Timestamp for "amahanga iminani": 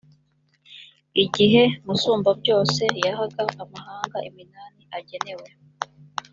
3.63-4.83